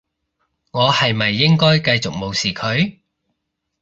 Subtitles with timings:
[0.71, 3.01] 我係咪應該繼續無視佢？